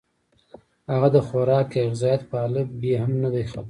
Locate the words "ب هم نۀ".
2.79-3.29